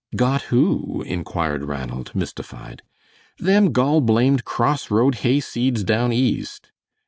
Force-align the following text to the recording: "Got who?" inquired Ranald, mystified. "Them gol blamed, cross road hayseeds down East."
"Got 0.15 0.41
who?" 0.49 1.03
inquired 1.05 1.63
Ranald, 1.65 2.15
mystified. 2.15 2.81
"Them 3.37 3.71
gol 3.71 4.01
blamed, 4.01 4.45
cross 4.45 4.89
road 4.89 5.17
hayseeds 5.17 5.85
down 5.85 6.11
East." 6.11 6.71